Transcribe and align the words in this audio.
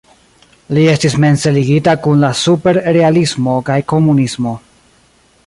Li 0.77 0.85
estis 0.93 1.17
mense 1.25 1.53
ligita 1.57 1.93
kun 2.07 2.23
la 2.27 2.33
superrealismo 2.41 3.55
kaj 3.69 3.79
komunismo. 3.95 4.57